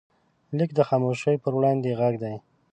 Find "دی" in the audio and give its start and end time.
2.23-2.35